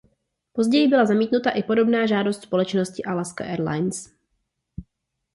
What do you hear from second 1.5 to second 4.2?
podobná žádost společnosti Alaska Airlines.